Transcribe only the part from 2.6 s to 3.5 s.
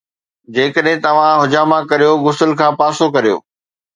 کان پاسو ڪريو